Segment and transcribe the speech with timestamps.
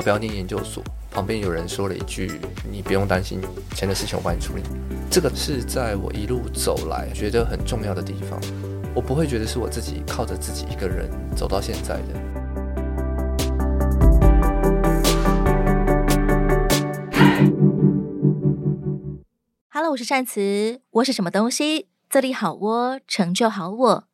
[0.00, 2.40] 要不要念研究所，旁边有人说了一句
[2.72, 3.38] ：“你不用担心，
[3.76, 4.62] 钱的事情我帮你处理。”
[5.12, 8.40] 这个是在我一路走来觉得很重要的地方。
[8.94, 12.14] 我不会觉得是我自己靠着自己一个人走到现在的。
[19.68, 21.88] Hello，我是善慈，我是什么东西？
[22.08, 24.04] 自立好我，成就好我。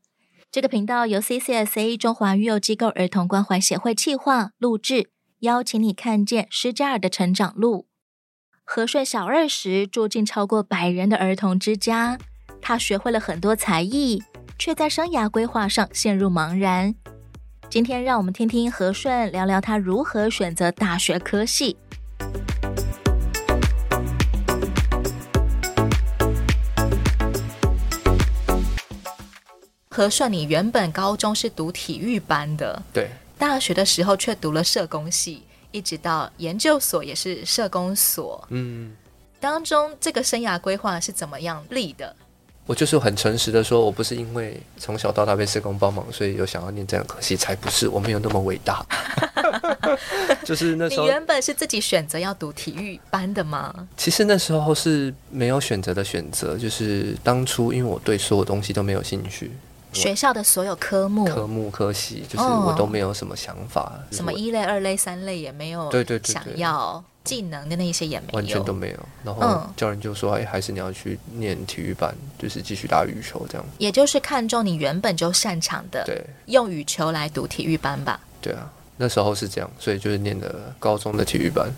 [0.51, 7.87] 这个频道由 CCSA 中华育幼机构儿童关怀协会企划录制，邀请你看见施加尔的成长路。
[8.65, 12.19] 和顺小二时住进超过百人的儿童之家，
[12.63, 14.23] 他学会了很多才艺，
[14.59, 16.95] 却在生涯规划上陷入茫然。
[17.69, 21.77] 今天让我们听听和顺聊聊他如何选择大学科系。
[29.91, 38.43] 和顺，你原本高中是读体育班的，对，大学的时候却读了社工系，一直到研究所也是社工所。
[38.51, 38.93] 嗯，
[39.39, 42.15] 当中这个生涯规划是怎么样立的？
[42.65, 48.85] 我就是很诚实的说，我不是因为从小到大被社工帮忙，所以有想要念这样科系，才不是，我没有那么伟大。
[50.45, 53.87] 就是那时候，你原本是自己选择要读体育班的吗？
[53.97, 59.53] 其实那时候是没有选择的选择，就是当初因为我对所有东西都没有兴趣。
[60.01, 65.89] 学校的所有科目、科目、科系，就是我都没有什么想法，哦、什么一类、二类、三类也没有。
[65.91, 68.99] 对对对，想要技能的那些也没有，完全都没有。
[69.25, 78.21] 然后教练就说：“哎，还是你要去念体育班，就是继续打羽球这样。”也就是看中你原本就擅长的，对，用羽球来读体育班吧。
[78.41, 81.69] 对啊，那时候是这样，所以就是念的高中的体育班。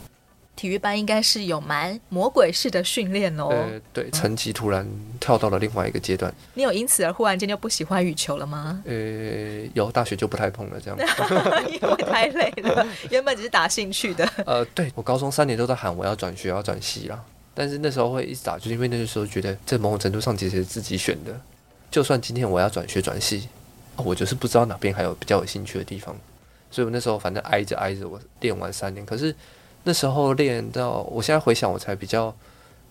[0.58, 3.46] 体育班应该是有蛮魔鬼式的训练哦。
[3.48, 4.84] 呃，对，成绩突然
[5.20, 6.34] 跳到了另外一个阶段。
[6.54, 8.82] 你有因此而忽然间就不喜欢羽球了吗？
[8.84, 10.98] 呃，有，大学就不太碰了，这样。
[11.70, 14.28] 因为太累了，原本只是打兴趣的。
[14.44, 17.22] 呃，对，我高中三年都在喊我要转学，要转系啦。
[17.54, 21.40] 但是那时候会一直打，就是因为那个时候觉得在某种程度上其实是自己选的。
[21.88, 23.48] 就算今天我要转学转系，
[23.94, 26.16] 哦，我就是不知道哪边还有比较有兴趣的地方。
[26.68, 29.32] 所以我那时候反正挨着挨着，我练完三年，可是。
[29.84, 32.34] 那时候练到，我现在回想，我才比较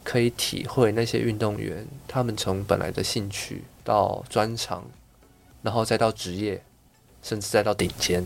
[0.03, 4.83] 可以体会那些运动员，他们从本来的兴趣到专长，
[5.61, 6.63] 然后再到职业，
[7.21, 8.25] 甚至再到顶尖，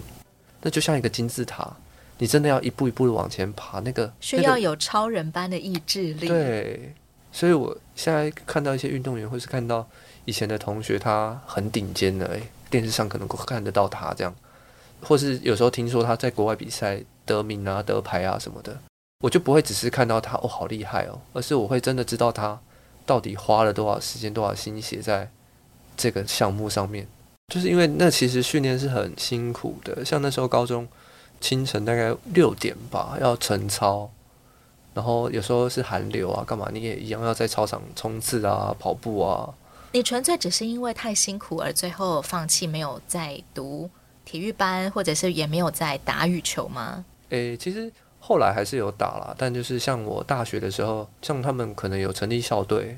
[0.62, 1.76] 那就像一个金字塔，
[2.20, 6.30] 你真的要一步一步的往前爬，那个需要有超人般的意志力。
[6.30, 6.94] 对，
[7.34, 9.86] 所以我现在看到一些运动员，或是看到
[10.24, 14.34] 以前的同学，他很顶尖的，哎，电视上可能看得到他这样，
[15.02, 17.02] 或是有时候听说他在国外比赛。
[17.26, 18.80] 得名啊，得牌啊什么的，
[19.24, 22.60] 我就不会只是看到他哦，好厉害哦，而是我会真的知道他
[23.06, 25.30] 到底花了多少时间、多少心血在
[25.96, 27.08] 这个项目上面。
[27.54, 30.88] 就是因为那其实训练是很辛苦的，像那时候高中
[31.42, 34.10] 清晨大概六点吧要晨操，
[34.94, 39.54] 然后有时候是寒流啊，干嘛你也一样要在操场冲刺啊、跑步啊。
[39.92, 43.90] 你纯粹只是因为太辛苦而最后放弃，没有再读
[44.24, 47.04] 体育班，或者是也没有再打羽球吗？
[47.32, 52.98] 诶、其实后来还是有打啦，但就是像我大学的时候，像他们可能有成立校队，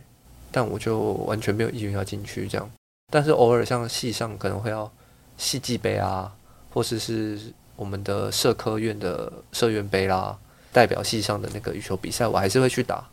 [0.52, 2.70] 但我就完全没有意愿要进去这样。
[3.12, 4.92] 但是偶尔像系上可能会要
[5.38, 6.32] 系际杯啊，
[6.72, 10.38] 或者是，是我们的社科院的社院杯啦，
[10.72, 13.08] 代表系上的那个羽球比赛，我还是会去打。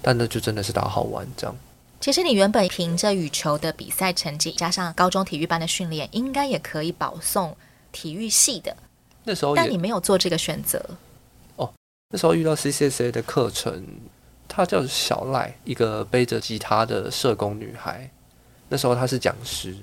[0.00, 1.56] 但那就真的是打好玩这样。
[2.00, 7.56] 其实你原本凭着羽球的比赛成绩，加上高中体育班的训练，应该也可以保送
[7.90, 8.76] 体育系的。
[9.28, 10.82] 那时候，但你没有做这个选择
[11.56, 11.70] 哦。
[12.08, 13.84] 那时候遇到 CCSA 的课程，
[14.48, 18.08] 她叫小赖，一个背着吉他的社工女孩。
[18.70, 19.76] 那时候她是讲师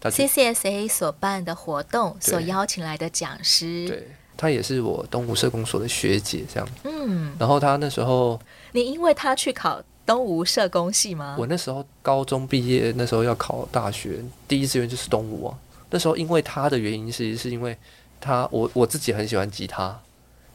[0.00, 3.88] ，CCSA 所办的活动所邀请来的讲师。
[3.88, 6.68] 对，她也是我东吴社工所的学姐，这样。
[6.84, 7.34] 嗯。
[7.36, 8.40] 然后她那时候，
[8.70, 11.34] 你因为她去考东吴社工系吗？
[11.36, 15.58] 我那时候高中毕业，那时候要考大学，第一志愿就是东吴啊。
[15.90, 17.76] 那时候因为她的原因，其实是因为。
[18.24, 20.00] 他我我自己很喜欢吉他，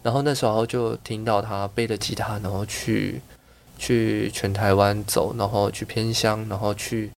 [0.01, 3.21] 然后那时候就听到他背着吉他，然后去
[3.77, 7.11] 去全台湾走，然后去偏乡，然后去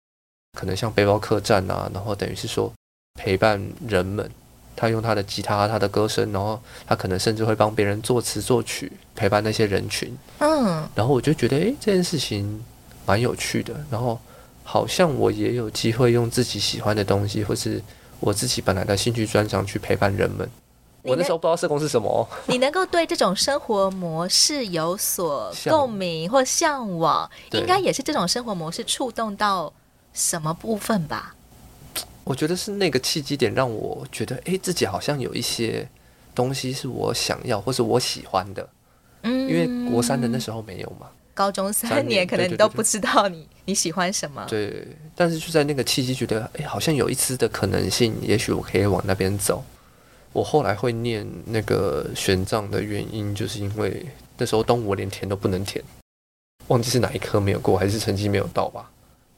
[0.60, 2.72] 可能像背包客栈啊，然后等于是说
[3.16, 4.30] 陪伴人们。
[4.74, 10.18] 他用他的吉他，他的歌声，然后他可能甚至会帮别人作词作曲，陪伴那些人群。
[10.40, 12.64] 嗯，然后我就觉得，诶，这件事情
[13.06, 13.76] 蛮有趣的。
[13.92, 14.20] 然后
[14.64, 17.82] 好像我也有机会用自己喜欢的东西，或是。
[18.22, 20.50] 我自己本来的兴趣专长去陪伴人们，
[21.02, 22.28] 我那时候不知道社工是什么。
[22.46, 29.74] 你能够对这种生活模式有所 共鸣或向往，应该也是这种生活模式触动到
[30.14, 31.36] 什么部分吧？
[32.24, 35.90] 我觉得是那个契机点让我觉得，哎，自己好像有一些
[36.36, 38.70] 东西是我想要或是我喜欢的。
[39.24, 44.46] 嗯，因为国三的那时候没有嘛，高中，三年可能你都不知道你你喜欢什么。
[44.50, 49.64] 对，但是就在那个契机，觉得哎，好像有一丝的可能性，也许我可以往那边走。
[50.34, 54.06] 我后来会念那个玄奘的原因，就是因为
[54.38, 55.84] 那时候东吴我连填都不能填，
[56.68, 58.90] 忘记是哪一科没有过，还是成绩没有到吧。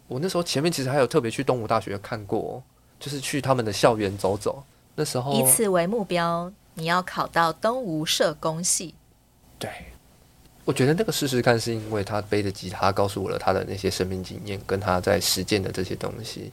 [0.07, 2.61] 我那时候前面其实还有特别去东吴大学看过，
[2.99, 4.63] 就是去他们的校园走走。
[4.95, 8.93] 那时候以此为目标，你要考到东吴社工系。
[9.57, 9.69] 对，
[10.65, 16.51] 我觉得那个试试看，是因为他背着吉他告诉我了他的那些生命经验，跟他在实践的这些东西，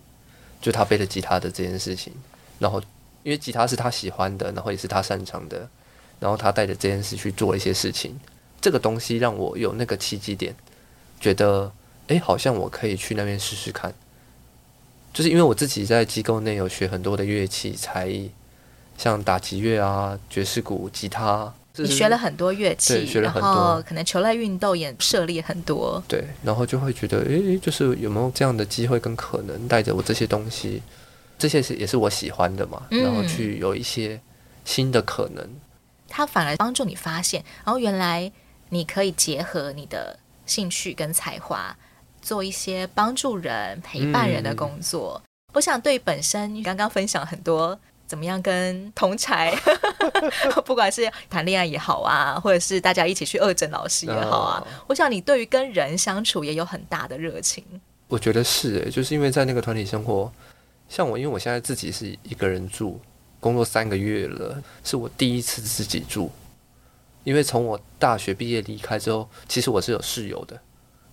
[0.61, 2.13] 就他背着吉他的这件事情，
[2.59, 2.83] 然后。
[3.23, 5.69] 因为吉他是他喜欢的，然后也是他擅长的，
[6.19, 8.19] 然后他带着这件事去做一些事情，
[8.63, 10.55] 这个东西让我有那个契机点，
[11.21, 11.71] 觉得
[12.07, 13.93] 诶，好像我可以去那边试试看。
[15.13, 18.31] 就是因为我自己在机构内有学很多的乐器才艺，
[18.97, 21.53] 像打击乐啊、爵士鼓、吉他。
[21.85, 26.03] 你学了很多乐器，学了很多，然后可能球类运动也涉猎很多。
[26.09, 30.83] 对，然后就会觉得，诶，就是有没有这样的机会跟可能，带着我这些东西。
[31.39, 34.21] 这些是也是我喜欢的嘛，然后去有一些
[34.67, 35.43] 新的可能，
[36.07, 38.31] 它反而帮助你发现，然后原来
[38.69, 41.75] 你可以结合你的兴趣跟才华，
[42.21, 45.23] 做一些帮助人、陪伴人的工作。
[45.25, 47.81] 嗯、我想对本身刚刚分享很多
[48.11, 49.55] 怎么样跟同才，
[50.67, 57.65] 不管是谈恋爱也好啊，或者是大家一起去恶整老师也好啊，我想你对于跟人相处也有很大的热情。
[58.09, 60.33] 我觉得是诶，就是因为在那个团体生活。
[60.89, 62.99] 像我，因为我现在自己是一个人住，
[63.39, 66.29] 工作三个月了，是我第一次自己住。
[67.23, 70.61] 因为从我大学毕业离开之后，其实我是有室友的。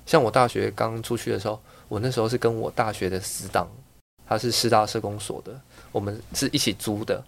[0.08, 3.70] 像我大学刚出去的时候，我那时候是跟我大学的死党，
[4.28, 5.62] 他是师大社工所的，
[5.92, 7.24] 我们是一起租的，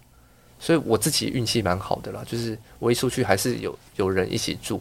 [0.58, 4.80] 所以我自己运气蛮好的啦，就是我一出去还是有有人一起住。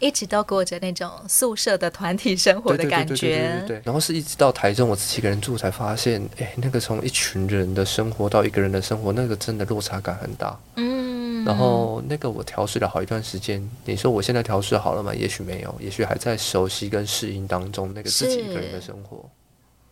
[0.00, 3.82] 一直都过着那种宿舍的团体生活的感觉，对对对对对。
[3.84, 10.56] 然后是一直到台中，我自己一个人住，才发现，哎，那个从一群人的生活到一个人的生活，那个真的落差感很大。
[10.76, 11.44] 嗯。
[11.44, 13.68] 然后那个我调试了好一段时间。
[13.84, 15.12] 你说我现在调试好了吗？
[15.12, 17.92] 也许没有，也许还在熟悉跟适应当中。
[17.92, 19.28] 那个自己一个人的生活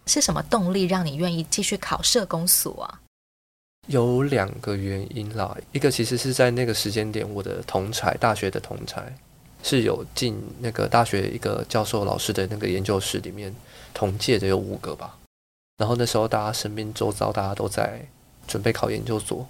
[0.07, 3.01] 是，是什么动力让你愿意继续考社工所啊？
[3.87, 5.57] 有两个原因啦。
[5.73, 9.17] 一个其实是在那个时间点，我的同才，大学的同才。
[9.63, 13.53] 是有进那个大学一个教授老师的那个研究室里面，
[13.93, 15.19] 同届的有五个吧。
[15.79, 18.01] 然后那时候大家身边周遭大家都在
[18.47, 19.45] 准备考研究所，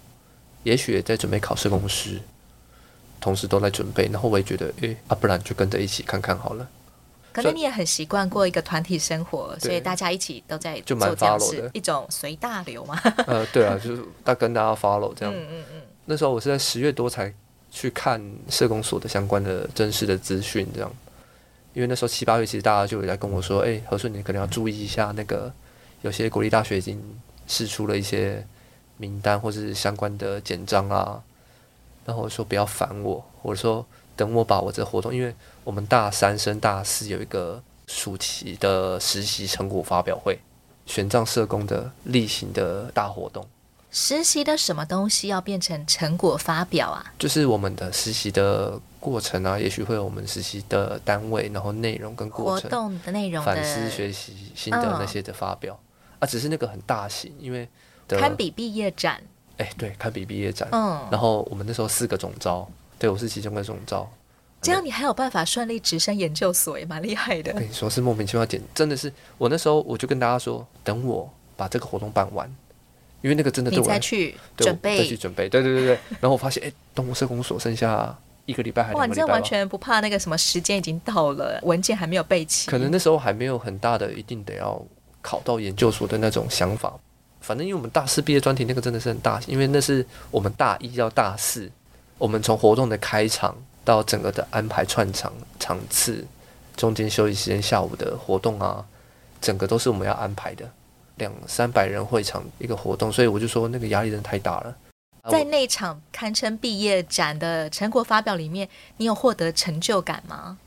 [0.63, 2.19] 也许也在准备考试公司，
[3.21, 4.09] 同时都在准备。
[4.11, 6.67] 然后我也觉得，诶，啊，不然就跟着一起看看好了。
[7.37, 13.01] 可能你也很习惯过一个团体生活，所以大家一起都在做这样子一种随大流嘛。
[13.27, 15.35] 呃，对啊，就是大跟大家 follow 这样。
[15.35, 15.83] 嗯嗯嗯。
[16.07, 17.33] 那时候我是在十月多才。
[17.69, 20.91] 去看社工所的相关的真实的资讯，这样，
[21.75, 25.53] 因为那时候七八月，其实大家就有在跟我说，哎、欸，和顺，你可能要注意一下，那个
[26.01, 26.99] 有些国立大学已经
[27.47, 28.43] 释出了一些
[28.97, 31.23] 名单或者是相关的简章啊，
[32.07, 33.85] 然后我说不要烦我，或者说
[34.17, 40.41] 等我把我这活动，因为我们大三升大四有一个暑期的实习成果发表会，
[40.87, 43.47] 玄奘社工的例行的大活动。
[43.93, 47.15] 实习的什么东西要变成成果发表啊？
[47.19, 55.79] 就是我们的实习的过程啊，也许会有我们实习的单位，然后内容跟过程、活动的内容、反思学习心得那些的发表、哦、
[56.19, 57.67] 啊，只是那个很大型，因为
[58.09, 59.23] 堪比毕业展。
[59.57, 60.69] 哎，对，堪比毕业展。
[60.73, 64.09] 嗯，然后我们那时候四个总召，对，我是其中的总招。
[64.63, 67.53] 这样你还有办法顺利直升研究所，也蛮厉害的。
[67.53, 72.53] 我跟你说是莫名其妙点，真的是我那时候我就跟大家说，等我把这个活动办完。
[73.23, 75.99] 因为那个真的对我，你再去准备，再去准备，对对对对。
[76.21, 79.01] 然后我发现，哎，东吴社工所剩下一个礼拜还拜。
[79.01, 82.71] 哇，你这完全不怕那个什么时间已经到了，文件还没有备齐。
[82.71, 84.81] 可能那时候还没有很大的一定得要
[85.23, 86.95] 考到研究所的那种想法。
[87.41, 91.69] 反正因为我们大四毕业专题那个真的是很大，因为那是我们大一到大四，
[92.19, 96.25] 我们从活动的开场到整个的安排串场场次，
[96.77, 98.85] 中间休息时间下午的活动啊，
[99.41, 100.71] 整个都是我们要安排的。
[101.17, 104.77] 两三百人会场一个活动，所以我就说那个压力真的太大了。
[105.31, 108.69] 在那场堪称毕业展的成果发表里面，
[108.99, 110.59] 你有获得成就感吗？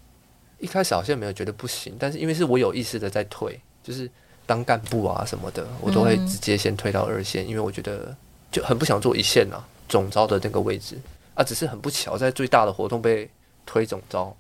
[0.58, 4.10] 一开始好像没有觉得不行，但是因为是我有意识的在退，就是
[4.46, 8.14] 当干部啊什么的，我都会直接先退到二线，嗯、因为我觉得
[8.52, 11.00] 就很不想做一线啊总招的那个位置
[11.40, 13.30] 啊，只是很不巧在最大的活动被
[13.66, 14.36] 推总招，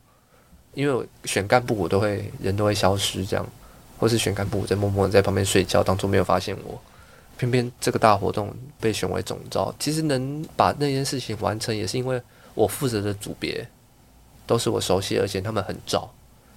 [0.73, 3.45] 因为我选干部我都会人都会消失这样。
[3.97, 6.79] 或是选干部我在默默在旁边睡觉，当作没有发现我。
[7.37, 12.21] 偏偏这个大活动被选为总招，其实能把那件事情完成，也是因为
[12.53, 13.65] 我负责的组别
[14.45, 16.09] 都是我熟悉，而且他们很照。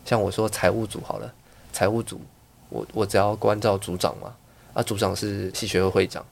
[0.04, 1.32] 像我说财务组好了，
[1.72, 2.20] 财务组
[2.68, 4.34] 我我只要关照组长嘛，
[4.72, 6.24] 啊，组长是系学会会长，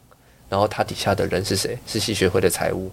[0.48, 1.76] 然后他底下的人是谁？
[1.86, 2.90] 是系学会的财务，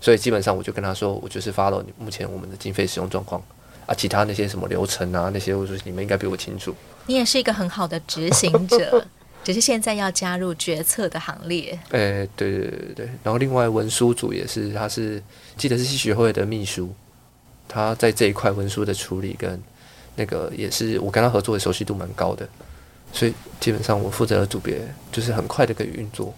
[0.00, 3.42] 所以基本上我就跟他说，我就是 follow 目前我们的经费使用状况
[3.86, 6.74] 啊，其他那些什么流程啊，那些我说你们应该比我清楚。
[7.06, 9.06] 你也是一个很好的执行者，
[9.44, 11.78] 只是现在要加入决策的行列。
[11.90, 15.22] 诶、欸，对对对对，然后另外文书组也是，他是
[15.56, 16.92] 记得是系学会的秘书，
[17.68, 19.62] 他在这一块文书的处理跟。
[20.16, 22.48] 那个也是我跟他合作的熟悉度蛮高的，
[23.12, 26.32] 所以基本上我负责的组别就是很快的可以运作。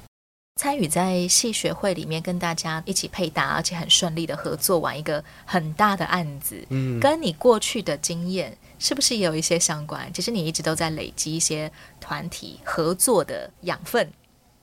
[0.56, 10.10] 参与在戏学会里面跟大家一起配搭，而且很顺利的合作完一个很大的案子，嗯，跟你过去的经验是不是也有一些相关？
[10.14, 11.70] 其实你一直都在累积一些
[12.00, 14.10] 团体合作的养分。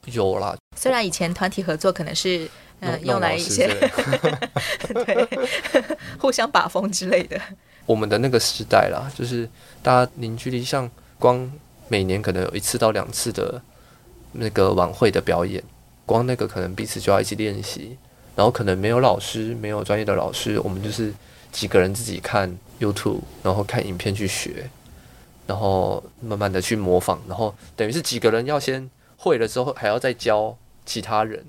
[0.05, 3.67] 有啦，虽然以前团体合作可能是嗯用来一些
[5.05, 5.29] 对
[6.17, 7.39] 互相把风之类的。
[7.85, 9.47] 我们的那个时代啦，就是
[9.83, 11.51] 大家凝聚力，像光
[11.87, 13.61] 每年可能有一次到两次的
[14.31, 15.63] 那个晚会的表演，
[16.05, 17.97] 光那个可能彼此就要一起练习，
[18.35, 21.13] 然后可能没有老师，没有专业的老师，我们就是
[21.51, 24.69] 几个人自己看 YouTube，然后看影片去学，
[25.47, 31.45] 然后慢慢的去模仿，然后等于是几个人要先会了之后，还要再教其他人。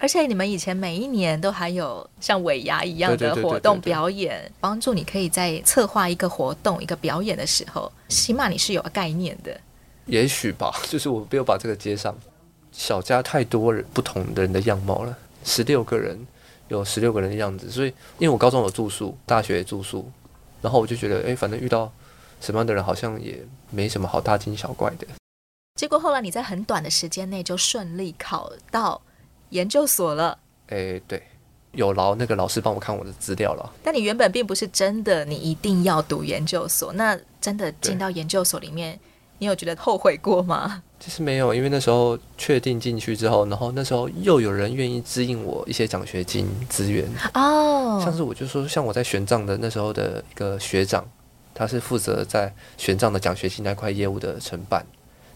[0.00, 9.60] 而且你们以前每一年都还有像尾牙一样的活动表演，帮助你可以在策划一个活动、一个表演的时候，起码你是有概念的。
[10.06, 12.16] 也许吧， 就是我没有把这个接上。
[12.78, 16.16] 小家太多人不同的人的样貌了，十六个人
[16.68, 20.08] 有十六个人的样子，所以因为我高中有住宿，大学也住宿，
[20.62, 21.90] 然后我就觉得，哎，反正遇到
[22.40, 25.06] 什么样的人，好像也没什么好大惊小怪的。
[25.74, 29.02] 结果后来你在很短的时间内就顺利考到。
[29.50, 31.22] 研究所了，诶，对，
[31.72, 33.72] 有劳那个老师帮我看我的资料了。
[33.82, 36.92] 但你原本并不是真的，你一定要读研究所。
[36.92, 39.00] 那真的进到研究所里面，
[39.38, 40.82] 你有觉得后悔过吗？
[41.00, 48.00] 其实没有，因为那时候确定进去之后，然后那时候又有人愿意支应我一些奖学金资源哦。
[48.04, 51.04] 像是我就说，像我在玄奘的那时候的一个学长，
[51.54, 54.84] 他是负责在玄奘的奖学金那块业务的承办，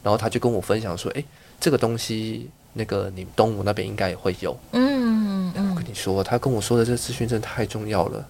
[0.03, 1.25] 然后他就跟我分享说，诶，
[1.61, 2.51] 这个东西。
[2.75, 8.27] 那个你东吴那边应该也会有，嗯，嗯，我跟你说，他跟我说的这个资讯真的太重要了。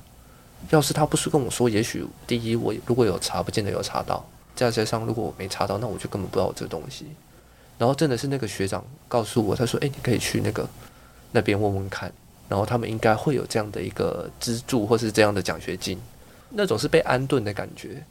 [0.71, 4.21] 要是他不是跟我说，也许第一我如果有查，不见得有查到；
[4.55, 7.07] 再加上如果我没查到，那我就根本不知道我这个东西。
[7.79, 10.69] 然后真的是那个学长告诉我，他说：“哎，你可以去那个
[11.33, 12.13] 那边问问看，
[12.49, 15.99] 然后他们应该会有这样的一个资助，或是这样的奖学金，
[16.51, 18.05] 那种是被安顿的感觉。”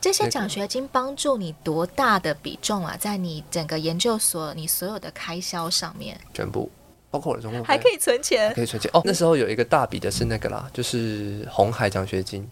[0.00, 2.96] 这些奖学金帮助你多大的比重啊？
[3.00, 6.70] 在你整个研究所，你所有的开销上面，全部
[7.10, 9.02] 包括我的中共还可以存钱，可以存钱哦。
[9.04, 12.48] 那时候有一个大笔的是那个啦，就是红海奖学金，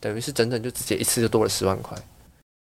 [0.00, 1.96] 等于是整整就直接一次就多了十万块。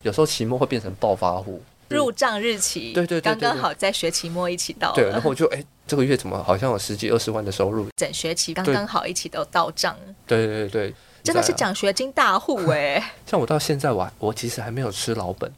[0.03, 7.87] 有时候期末会变成暴发户，入账日期对对对，刚刚好在学期末一起到，对，然后就哎，这个月怎么好像有十几二十万的收入？
[7.97, 10.93] 整学期刚刚好一起都到账，对对对对。
[11.23, 13.03] 真的是奖学金大户哎、欸！
[13.25, 15.49] 像我到现在我我其实还没有吃老本，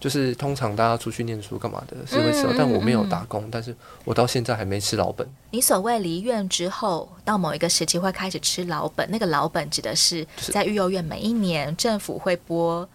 [0.00, 3.76] 就是通常大家出去念书干嘛的，是会吃，但我没有打工，但是
[4.06, 5.28] 我到现在还没吃老本。
[5.50, 12.88] 你所谓离院之后到某一个时期会开始吃老本，那个老本指的是在育幼院每一年政府会拨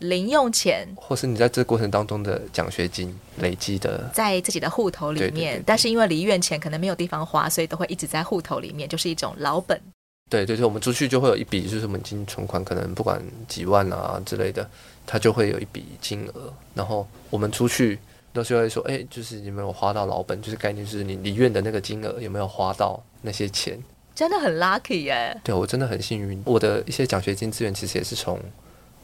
[0.00, 5.30] 零用钱，或是你在这个过程当中的奖学金累积的，在自己的户头里面。
[5.30, 9.80] 对对对对，但是因为离院前可能没有地方花，所以都会一直在户头里面，就是一种老本。
[10.28, 14.68] 对对对，我们出去就会有一笔，就是我们金存款，可能不管几万啊之类的，
[15.06, 16.52] 它就会有一笔金额。
[16.74, 17.98] 然后我们出去
[18.32, 23.80] 都是会说，哎，就是有没有花到老本，就是概念就是你离院的那个金额有没有花到那些钱，
[24.16, 25.40] 真的很 lucky 耶。
[25.44, 28.36] 对，我真的很幸运，我的一些奖学金资源其实也是从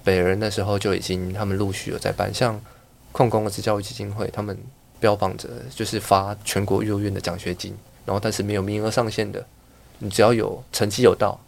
[0.04, 2.60] 北人那时候就已经他们陆续有在办，像
[3.12, 4.56] 矿工儿童教育基金会，他们
[4.98, 9.44] 标榜着就是发全国幼儿园的奖学金，然后但是没有名额上限的。
[9.98, 11.38] 你只要有成绩有到，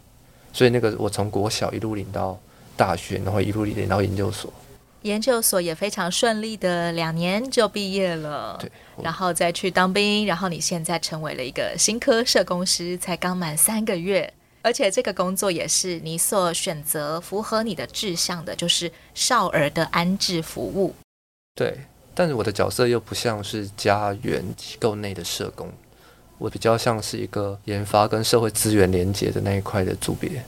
[0.53, 2.39] 所以那个我从国小一路领到
[2.77, 4.53] 大学，然后一路领到研究所，
[5.01, 8.57] 研究所也非常顺利的两年就毕业了。
[8.59, 8.71] 对，
[9.03, 14.33] 然后再去当兵，然后你现在成为了一个新科社工师，才刚满三个月，
[14.65, 20.95] 而且这个工作也是你所选择符合你的志向的，就是少儿的安置服务。
[21.53, 21.81] 对，
[22.15, 25.71] 但是我的角色又不像是家园机构内的社工。
[26.39, 30.43] 我比较像是一个研发跟社会资源连接的那一块的组别，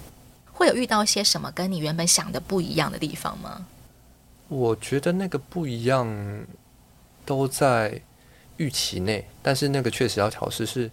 [0.52, 3.68] 会有遇到一些什么跟你原本想的不一样的地方吗？
[4.48, 6.44] 我觉得那个不一样
[7.24, 8.02] 都在
[8.58, 10.90] 预期内，但是那个确实要调试是，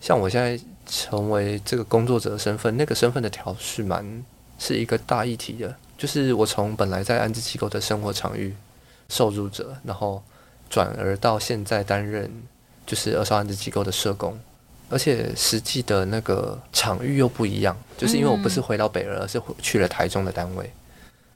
[0.00, 4.24] 像我现在成为这个工作者的身份，那个身份的调试蛮
[4.58, 8.54] 是一个大议题的，就是我从本来在安置机构的生活场域
[9.08, 10.22] 受助者，然后
[10.70, 12.30] 转而到现在担任
[12.86, 14.38] 就是二少安置机构的社工，
[14.88, 20.72] 而且实际的那个场域又不一样，就是因为我不是回到北儿，而是去了台中的单位，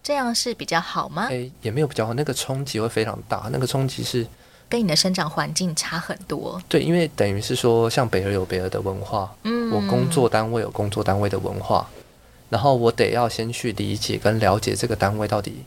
[0.02, 1.26] 这样是比较好吗？
[1.26, 4.26] 诶，也没有比较好，那个冲击会非常大，那个冲击是。
[4.72, 11.86] 跟你的生长环境差很多，对，因为等于是说，像北儿有北儿的文化，嗯，我工作单位有工作单位的文化，
[12.48, 15.62] 然后我得要先去理解跟了解这个单位到底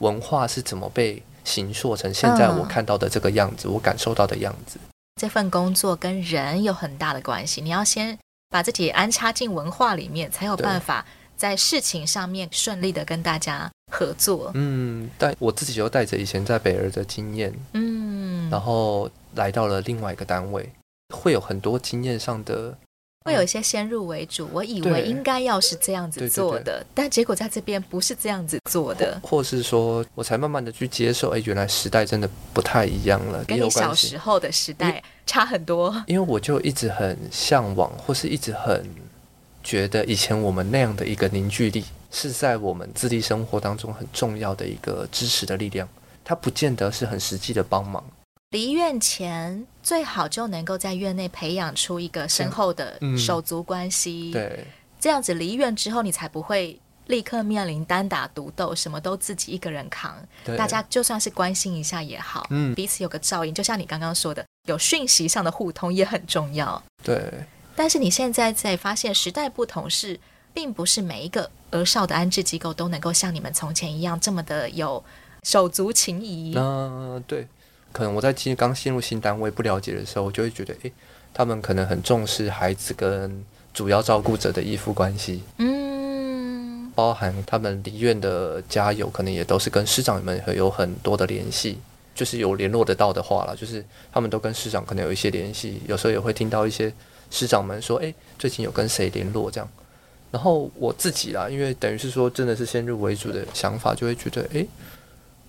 [0.00, 4.76] 文化是怎么被形塑成现在我看到的这个样子，嗯，我感受到的样子。
[5.20, 8.18] 这份工作跟人有很大的关系，你要先
[8.50, 11.06] 把自己安插进文化里面，才有办法
[11.36, 14.50] 在事情上面顺利的跟大家合作。
[14.54, 18.10] 嗯，但我自己又带着以前在北儿的经验，嗯。
[18.52, 20.70] 然后来到了另外一个单位，
[21.14, 22.76] 会有很多经验上的，
[23.24, 24.46] 会有一些先入为主。
[24.52, 36.04] 我以为应该要是这样子做的，对对对，但结果在这边不是这样子做的，或，或是说我才慢慢的去接受，哎，原来时代真的不太一样了，跟你小时候的时代差很多。
[36.06, 38.86] 因为我就一直很向往，或是一直很
[39.64, 45.88] 觉得以前我们那样的一个凝聚力，是在我们自立生活当中很重要的一个支持的力量，
[46.22, 48.04] 它不见得是很实际的帮忙。
[48.52, 54.66] 离院前最好就能够在院内培养出一个深厚的手足关系，嗯、对，
[55.00, 60.14] 这样子离院之后你才不会立刻面临单打独斗，什么都自己一个人扛。
[60.56, 66.80] 大家就算是关心一下也好，嗯，彼此有个照应，就像你刚刚说的，有讯息上的互通也很重要。
[67.02, 67.20] 对，
[67.74, 70.20] 但是你现在在发现时代不同是，
[70.52, 75.02] 并不是每一个儿少的安置机构都能够像你们从前一样这么的有
[75.42, 76.52] 手足情谊。
[76.54, 76.62] 嗯、
[77.14, 77.48] 呃，对。
[77.92, 80.92] 可能我在进刚进入新单位不了解的时候，我就会觉得，诶，
[81.34, 83.44] 他们可能很重视孩子跟
[83.74, 91.78] 主要照顾者的依附关系，嗯，包含他们离院的家友，可能也都是跟师长们有很多的联系，
[92.14, 96.92] 就是有联络得到的话了，就是他们都跟师长可能有一些联系，有时候也会听到一些
[97.30, 99.68] 师长们说，诶，最近有跟谁联络这样。
[100.30, 104.66] 然后我自己啦，因为等于是说真的是先入为主的想法，就会觉得，诶，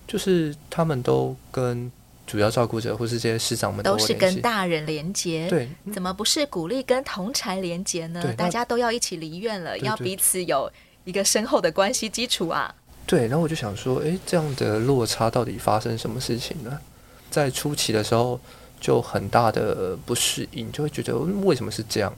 [0.06, 1.90] 就是他们都跟。
[2.26, 8.34] 主要照顾者或是这些师长们都是跟大人连接，对，怎么不是鼓励跟同才连接呢？
[8.36, 10.70] 大家都要一起离院了，要彼此有
[11.04, 12.74] 一个深厚的关系基础啊。
[13.06, 16.78] 对，然后我就想说，诶，这样的落差到底发生什么事情呢？
[17.30, 18.40] 在初期的时候
[18.80, 22.12] 就很大的不适应，就会觉得为什么是这样？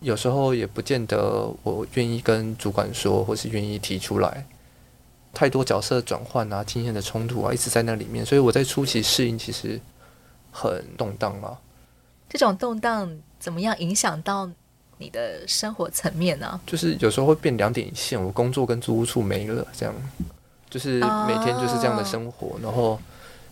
[0.00, 4.46] 有时候也不见得我愿意跟主管说，或是愿意提出来。
[5.32, 9.80] 太多角色转换啊，经验的冲突啊，一直在那里面，所以我在初期适应其实
[10.50, 11.56] 很动荡啊。
[12.28, 14.48] 这种动荡怎么样影响到
[14.98, 16.46] 你的生活层面呢？
[16.46, 16.60] 啊？
[16.66, 19.94] 就是有时候会变两点一线，我工作跟租屋处没了，这样
[20.68, 23.00] 就是每天就是这样的生活，哦、然后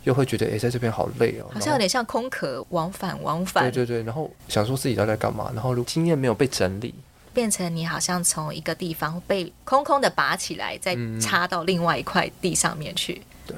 [0.04, 3.64] 又会觉得哎，在这边好累哦，好像有点像空壳往返往返。
[3.64, 6.94] 对对对，然后想说自己到底在干嘛，然后如经验没有被整理。
[7.38, 13.22] 变成你好像从一个地方被空空的拔起来，再插到另外一块地上面去。
[13.46, 13.56] 对，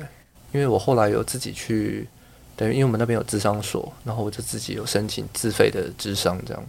[0.53, 2.07] 因为我后来有自己去，
[2.55, 6.63] 等于因为我们那边有智商所，然后我就自己有申请自费的智商，这样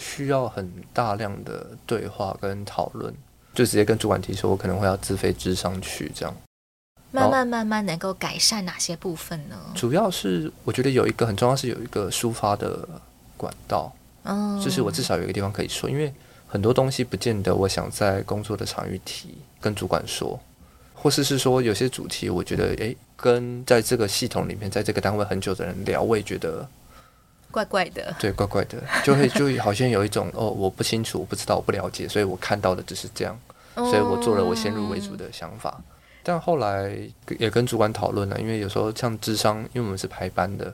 [0.00, 3.14] 需要很大量的对话跟讨论，
[3.54, 6.36] 就直接跟主管提说，我可能会要自费智商去这样。
[7.12, 9.56] 慢慢慢慢能够改善哪些部分呢？
[9.72, 12.88] 主要是我觉得有一个很重要是有一个抒发的
[13.36, 16.12] 管道，嗯，就是我至少有一个地方可以说，因为。
[16.48, 20.38] 很多东西不见得我想在工作的场域提，跟主管说，
[20.94, 26.66] 或是是说有些主题，我觉得诶，跟在这个系统里面，在这个单位很久的人聊，我也觉得
[27.50, 28.14] 怪怪的。
[28.18, 33.38] 对，怪怪的，就会就好像有一种 哦，我不清楚，我不知道，我不了解，所以我看到的只是这样，
[33.74, 35.82] 所以我做了我先入为主的想法。
[36.22, 36.96] 但后来
[37.38, 40.72] 也跟主管讨论了，因为有时候像智商，因为我们是排班的，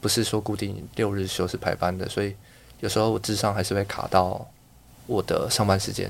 [0.00, 2.34] 不是说固定六日休是排班的，所以
[2.80, 4.46] 有时候我智商还是会卡到。
[5.08, 6.08] 我的上班时间，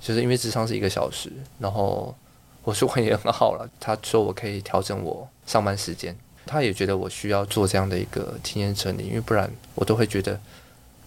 [0.00, 2.14] 就是因为智商是一个小时，然后
[2.62, 6.14] 我说我也很好了， 他说我可以调整我上班时间，
[6.46, 10.38] 他也觉得我需要做这样的一个经验整理，因为不然我都会觉得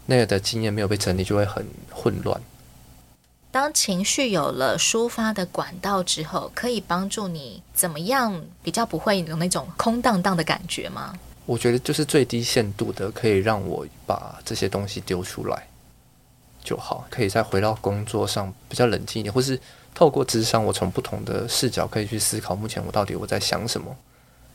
[0.08, 2.42] 那个的经验没有被整理，就会很混乱。
[3.52, 11.14] 当情绪有了抒发的管道之后，可以帮助你怎么样比较不会有那种空荡荡的感觉吗？
[11.46, 15.68] 我觉得就是最低限度的，可以让我把这些东西丢出来。
[16.64, 19.60] 就好，可以再回到工作上比较冷静一点，或是
[19.94, 23.96] 透过智商，我从不同的视角可以去思考，目前我到底我在想什么。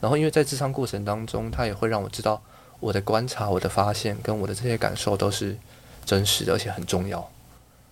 [0.01, 2.41] 然后，因为在智商过程当中，他也会让我知道
[2.81, 5.57] 我的观察、我的发现跟我的这些感受都是
[6.05, 7.29] 真实的，而且很重要。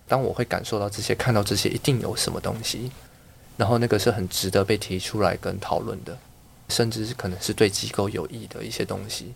[0.07, 2.91] 当我会感受到这些、看到这些，一定有什么东西，
[3.57, 6.17] 然后那个是很值得被提出来跟讨论的，
[6.69, 9.33] 甚至是可能是对机构有益的一些东西，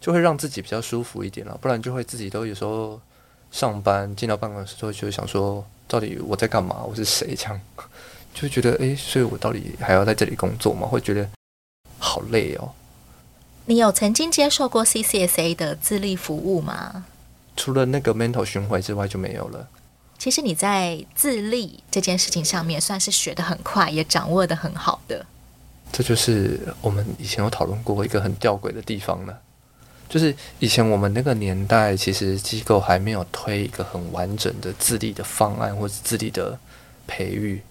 [0.00, 1.58] 就会让自己比较舒服一点了。
[1.60, 2.98] 不然就会自己都有时候
[3.54, 6.82] 上班进到办公室都会觉得想说，到底我在干嘛？
[6.82, 7.36] 我是谁？
[7.36, 7.60] 这样
[8.34, 10.88] 就会觉得，诶，所以我到底还要在这里工作吗？
[10.88, 11.28] 会觉得
[12.00, 12.72] 好累哦。
[13.66, 17.06] 你有曾经接受过 CCSA 的自立服务吗？
[17.56, 19.68] 除了那个 mental 巡回之外就没有了。
[20.18, 25.24] 其实你在自立这件事情上面算是学得很快，也掌握得很好的。
[25.92, 29.32] 这就是我们以前有讨论过一个很吊诡的地方呢，
[30.08, 36.58] 就是以前我们那个年代，其实机构还没有推一个很完整的自立的方案或者自立的
[37.06, 37.62] 培育。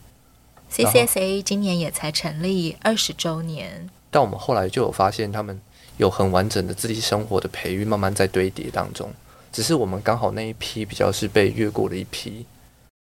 [0.71, 5.61] CCSA 今年也才成立二十周年，但我们后来就有发现他们。
[5.97, 9.13] 有很完整的自立生活的培育，慢慢在堆叠当中。
[9.51, 12.47] 只是我们刚好那一批比较是被越过的一批。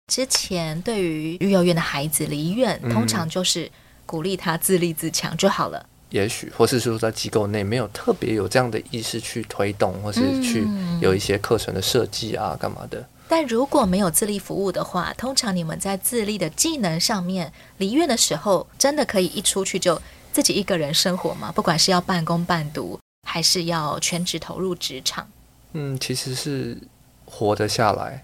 [0.06, 3.68] 之前对于育幼院的孩子离院，通常就是
[4.06, 5.84] 鼓励他自立自强就好了。
[6.16, 10.66] 也许，或是说在机构内没有特别有这样的意识去推动，或是去
[11.00, 13.06] 有一些课程的设计啊，干嘛的。
[13.28, 20.00] 但如果没有自立服务的话，通常你们在自立的技能上面，离院的时候，真的可以一出去就。
[20.32, 21.50] 自己一个人生活吗？
[21.50, 25.26] 不管是要半工半读，还是要全职投入职场，
[25.72, 26.76] 嗯，其实是
[27.24, 28.22] 活得下来。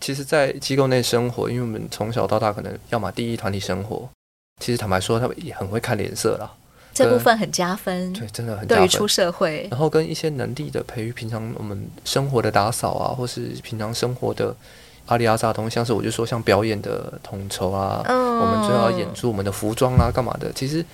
[0.00, 4.08] 其实，在机构内生活，因为我们从小到大可能要么第一团体生活，
[4.58, 6.50] 其实坦白说，他们也很会看脸色啦。
[7.00, 8.78] 这部分很加分，对，真的很加分。
[8.78, 14.54] 对于出社会，然后跟一些能力的培育，平常我们生活的打扫啊，或是平常生活的
[15.06, 20.84] 阿里阿扎东西，像是我就说像表演的统筹啊，嗯，我们就要演出我们的服装啊，干嘛的，其实。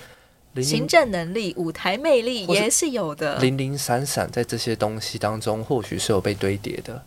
[0.63, 7.03] 行政能力、舞台魅力也是有的，零零散散在这些东西当中，或许是有被堆叠的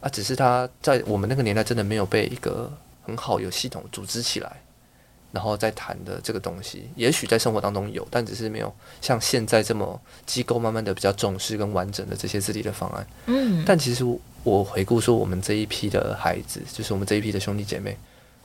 [0.00, 0.08] 啊。
[0.08, 2.68] 只是他在我们那个年代真的没有被一个
[3.04, 4.60] 很好有系统组织起来，
[5.32, 13.06] 然后再谈的这个东西，也许在生活当中有，但只是没有像现在这么机构慢慢的比较重视跟完整的这些自立的方案。
[13.26, 14.04] 嗯，但其实
[14.42, 17.96] 我回顾说，我们这一批的孩子，就是我们这一批的兄弟姐妹，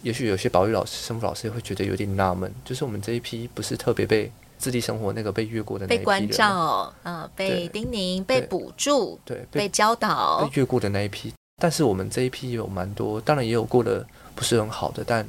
[0.02, 4.32] 也许有些保育老师、生辅老师也会觉得有点纳闷，就是我们这一批不是特别被。
[4.56, 11.34] 自立生活那个被越过的那一批人，被关照，嗯、呃，被叮咛，被补助，对，被，被教导，被越过的那一批。
[11.62, 15.28] 但是我们这一批有蛮多，当然也有过得不是很好的，但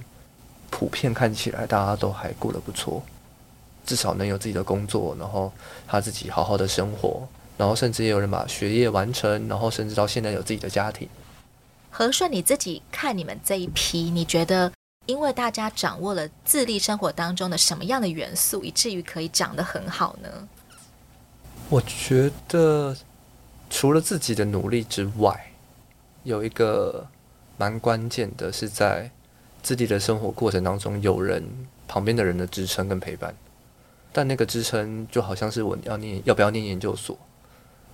[0.77, 3.01] 普遍看起来大家都还过得不错，
[3.87, 5.53] 至少能有自己的工作，然后
[5.87, 11.09] 他自己好好的生活，然后甚至也有人把学业完成，然后甚至到现在有自己的家庭。
[11.93, 14.73] 和顺，你自己看你们这一批，你觉得？
[15.07, 20.29] 因为大家掌握了自立生活当中的什么样的元素，以至于可以长得很好呢？
[21.69, 22.97] 我觉得
[23.71, 25.53] 除了自己的努力之外，
[26.25, 27.07] 有一个
[27.57, 29.09] 蛮关键的是在
[29.65, 31.43] 自己的生活过程当中，有人
[31.89, 33.35] 旁边的人的支撑跟陪伴。
[34.13, 37.19] 但那个支撑就好像是我要念要不要念研究所，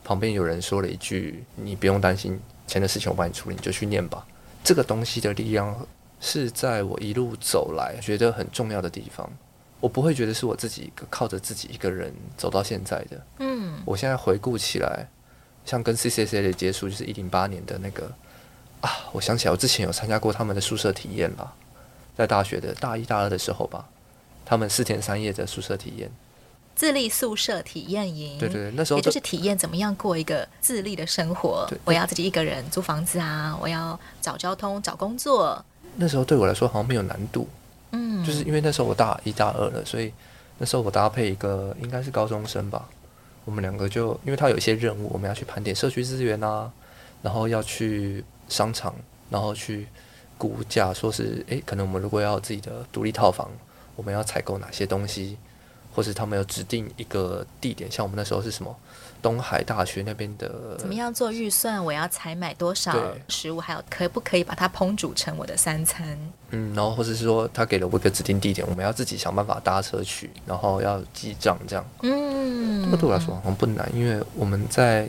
[0.04, 4.26] 旁边有人说了一句：“你不用担心钱的事情，我帮你处理，你就去念吧。”
[4.62, 5.86] 这个东西的力量。
[6.22, 9.26] 是在我一路走来觉得很重要的地方，
[9.80, 13.26] 我不会觉得是我自己靠着自己一个人走到现在的。
[13.38, 15.08] 嗯，我现在回顾起来，
[15.64, 18.12] 像跟 CCCA 的接触就是一零八年的那个
[18.80, 21.52] 啊，我想起来我之前有参加过他们的宿舍体验吧，
[22.16, 23.86] 在大学的大一大二的时候吧，
[24.44, 26.10] 他们四天三夜的宿舍体验，
[26.74, 28.38] 自立宿舍体验营。
[28.38, 31.68] 对对对，那时候也就是体验怎么样过一个自立的生活。
[31.84, 35.62] 我要自己一个人租房子啊，我要找交通、找工作。
[35.96, 37.46] 那时候对我来说好像没有难度，
[37.90, 40.12] 嗯，就是因为那时候我大一大二了，所以
[40.56, 42.88] 那时候我搭配一个应该是高中生吧，
[43.44, 46.70] 我们两个就因为他有一些任务，我们要去盘点社区资源啊，
[47.22, 48.94] 然后要去商场，
[49.30, 49.88] 然后去
[50.36, 53.50] 估价，说是诶，可能我们如果要自己的独立套房，
[53.96, 55.38] 我们要采购哪些东西，
[55.94, 58.76] 或是他们有指定一个地点，像我们那时候是什么？
[59.22, 61.84] 东海大学那边的怎么样做预算？
[61.84, 62.90] 我要采买多少
[63.28, 63.60] 食物？
[63.60, 66.18] 还有可不可以把它烹煮成我的三餐？
[66.52, 71.84] 嗯，然后或者是说他给了我一个指定地点，我们要自己想办法搭车去，然后要记账这样。
[72.00, 75.06] 嗯，这个对我来说好像不难，因为我们在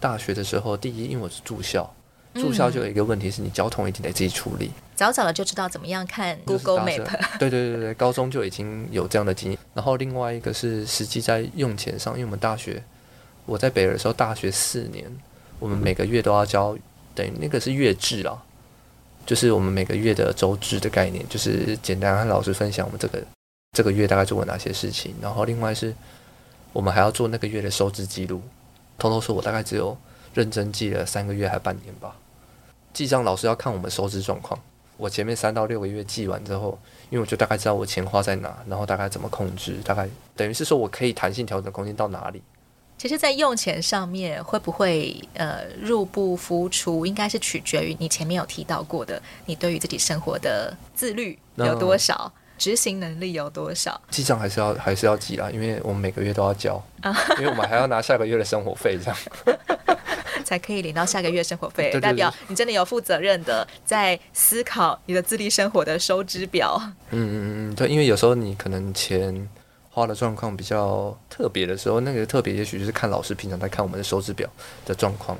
[0.00, 1.94] 大学的时候，第一，因为我是住校，
[2.34, 4.70] 住校就有一个问题是你交通一定得自己处理。
[4.94, 7.38] 早早的就知道怎么样看 Google Map。
[7.38, 9.58] 对 对对对，高中就已经有这样的经验。
[9.74, 12.82] 然后另外一个是实际在用钱上，因为我们大学。
[13.46, 15.10] 我在北儿的时候，大学四年，
[15.58, 16.76] 我们每个月都要交，
[17.16, 18.40] 等于那个是月制啊，
[19.26, 23.20] 就是我们每个月的周制的概念，就是简单和老师分享我们这个
[23.72, 25.92] 这个月大概做过哪些事情，然后另外是，
[26.72, 28.40] 我们还要做那个月的收支记录，
[28.98, 29.96] 偷偷说，我大概只有
[30.32, 32.14] 认真记了三个月还半年吧。
[32.92, 34.58] 记账老师要看我们收支状况，
[34.96, 42.42] 我前面三到六个月记完之后，因为我就大概知道我钱花在哪，然后大概怎么控制，大概等于是说我可以弹性调整空间到哪里。
[42.98, 53.98] 其实，在用钱上面会不会呃入不敷出，应该是取决于你前面有提到过的，你对于自己生活的自律有多少，执行能力有多少。
[54.10, 56.82] 记账还是要还是要记啦，因为我们每个月都要交，
[57.38, 59.16] 因为我们还要拿下个月的生活费，这样
[60.50, 61.96] 才可以领到下个月生活费。
[62.00, 66.76] 代表你真的有负责任的在思考你的自立生活的收支表。
[67.10, 69.48] 嗯嗯嗯，对，因为有时候你可能钱。
[69.92, 74.48] 花的状况比较特别的时候，那个特别也许就是看老师平常在看我们的收支表
[74.86, 75.36] 的状况，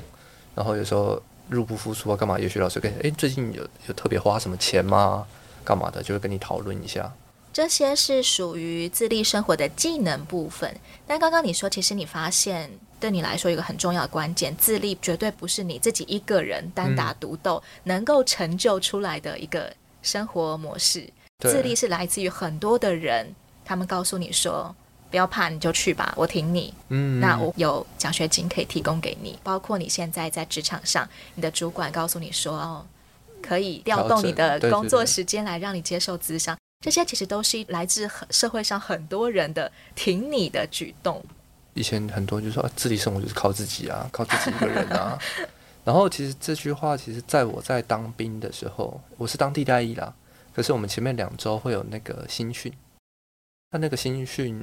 [0.53, 2.37] 然后有时候入不敷出啊，干嘛？
[2.37, 5.25] 也许老师跟你，诶，最近有有特别花什么钱吗？
[5.63, 6.03] 干嘛的？
[6.03, 7.09] 就会跟你讨论一下。
[7.53, 10.73] 这些是属于自立生活的技能部分。
[11.05, 21.09] 但刚刚你说，其实你发现对你来说一个很重要的关键，自立绝对不是你自己一个人单打独斗能够成就出来的一个生活模式。
[21.39, 23.35] 自立是来自于很多的人。
[23.65, 24.73] 他们告诉你说
[25.09, 32.85] ：“不要怕，你就去吧，我挺你。”嗯，那我有奖学金可以提供给你，包括你现在在职场上，你的主管告诉你说：“哦，
[33.41, 41.23] 可以调动你的工作时间来让你接受咨商。”这些其实都是来自很社会上很多人的挺你的举动。
[41.75, 45.17] 以前很多就说：“自己生活就是靠自己啊， 靠自己一个人啊。”
[45.85, 50.13] 然后其实这句话，其实在我在当兵的时候，我是当地代役啦。
[50.53, 52.73] 可是我们前面两周会有那个新训。
[53.69, 54.61] 他那个新训，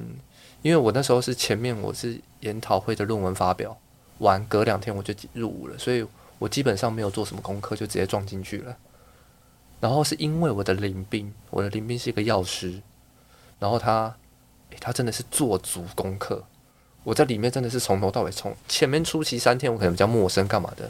[0.61, 3.75] 因为我那时候是前面我是研讨会的论文发表
[4.19, 6.05] 完，隔两天我就入伍了，所以
[6.37, 8.77] 我基本上没有做什么功课，就直接撞进去了。
[9.79, 12.81] 然后是因为我的林兵，我的林兵是一个药师，
[13.59, 14.13] 然后他，
[14.71, 16.43] 诶，他真的是做足功课。
[17.03, 20.89] 我在里面真的是从头到尾，从前面初期三天我可能比较陌生，干嘛的，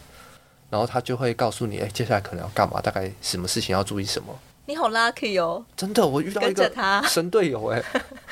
[0.69, 4.37] 然后他就会告诉你，诶，接下来可能要干嘛，大概什么事情要注意什么。
[4.65, 5.63] 你好 lucky 哦！
[5.75, 6.71] 真的，我遇到一个
[7.07, 7.83] 神队友哎，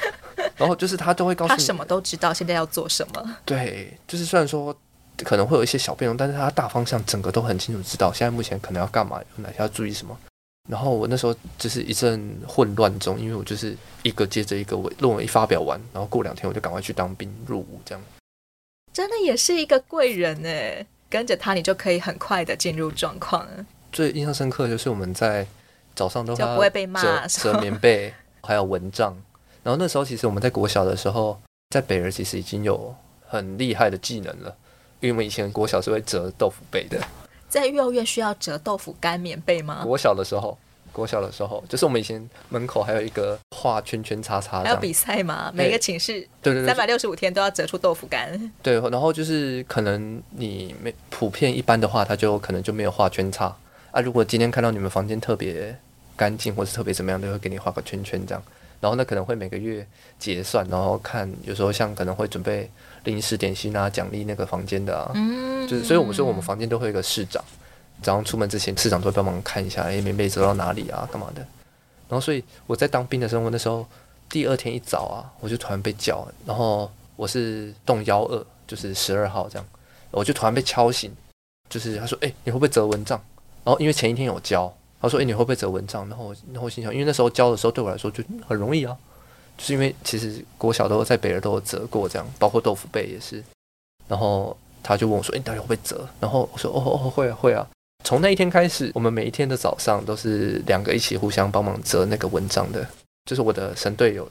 [0.58, 3.38] 然后就是他都会告诉你，他什么都知道，现在要做什么。
[3.46, 4.76] 对，就是虽然说
[5.24, 10.17] 可能会有一些小变动，但是他大方向整个都很清楚知道，现在目前可能要干嘛，有哪些要注意什么。
[10.67, 18.03] 然后我那时候就是一阵混乱中，因为我就是一个接着一个，我论文一发表完，然后过两天我就赶快去当兵入伍，这样。
[18.93, 23.47] 真的也是一个贵人哎，跟着他你就可以很快的进入状况。
[23.91, 25.47] 最印象深刻就是我们在。
[25.97, 29.17] 早上都会被骂折棉被， 还有蚊帐。
[29.63, 32.95] 然后那时候其实我们在国小的时候，在北儿其实已经有
[33.27, 34.56] 很厉害的技能了，
[34.99, 37.01] 因为我们以前国小是会折豆腐被的。
[37.60, 39.84] 在幼儿园需要折豆腐干棉被吗？
[39.86, 40.58] 我小的时候，
[40.93, 45.52] 我小的时候，就是我们以前门口还有一个画圈圈叉叉，还有比赛吗？
[45.54, 48.52] 每个寝室对对对，三百六十五天都要折出豆腐干。
[48.62, 53.56] 对，然后就是可能你没普遍一般的话，他就可能就没有画圈叉
[53.91, 54.02] 啊。
[54.02, 55.78] 如果今天看到你们房间特别。
[56.17, 58.43] 干净或是特别怎么样，都会给你画个圈圈这样。
[58.80, 59.86] 然后呢，可能会每个月
[60.20, 62.70] 结算，然后看有时候像可能会准备
[63.06, 65.12] 零食点心啊，奖励那个房间的啊。
[65.16, 65.68] 嗯。
[65.68, 67.44] 就是，所以我们说我们房间都会有一个市长，
[68.02, 71.42] 早上出门之前，市长都会帮忙看一下，哎，棉被走到哪里啊，干嘛的。
[72.08, 73.86] 然后，所以我在当兵的时候，我那时候
[74.30, 79.68] 第二天一早啊，我就突然被叫，然后我是栋幺二，就是十二号这样，
[80.12, 81.12] 我就突然被敲醒，
[81.68, 83.20] 就是他说，哎，你会不会折蚊帐？
[83.63, 84.72] 然后因为前一天有交。
[84.99, 88.97] 他说：“诶、欸，你会不会折蚊帐？”然后，然后心想，因为那时候教的时候对我来说就很容易啊，
[89.57, 93.43] 就是因为其实国小都在北儿都有折过这样，包括豆腐被也是。
[94.07, 97.67] 然后他就问我说：“诶、欸，你到底会不会折？”然后我说：“哦哦，会啊会啊。”
[98.03, 102.88] 从那一天开始，我们每一天的早上都是两个一起互相帮忙折那个蚊帐的，
[103.25, 104.27] 就是我的神队友。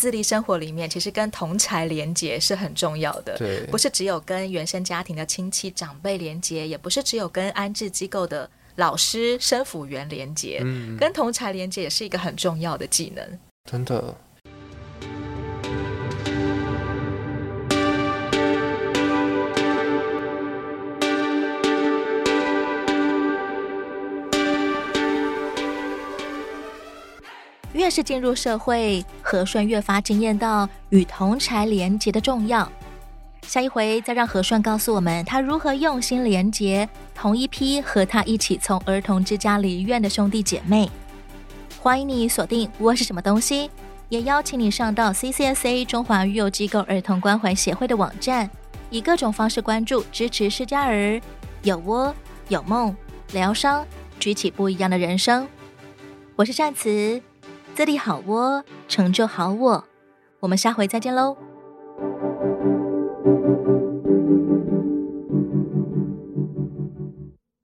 [0.00, 8.48] 自立生活里面，其实跟同才连结是很重要的，对，不是只有跟原生家庭的亲戚长辈连结，也不是只有跟安置机构的。
[8.78, 13.38] 老师、生辅员连接，嗯，跟同才连接也是一个很重要的技能。
[13.68, 14.14] 真的。
[27.72, 32.70] 越是进入社会，和顺越发惊艳到与同才连接的重要。
[33.48, 40.90] 下一回再让和顺告诉我们，他如何用心连结同一批和他一起从儿童之家离院的兄弟姐妹。
[41.80, 43.70] 欢迎你锁定窝是什么东西，
[44.10, 48.50] 也邀请你上到 CCSA 中华育幼机构儿童关怀协会的网站，
[48.90, 51.18] 以各种方式关注支持施加儿，
[51.62, 52.14] 有窝
[52.48, 52.94] 有梦，
[53.32, 53.82] 疗伤，
[54.20, 55.48] 举起不一样的人生。
[56.36, 57.22] 我是善慈，
[57.74, 59.84] 自立好窝，成就好我。
[60.40, 61.34] 我们下回再见喽。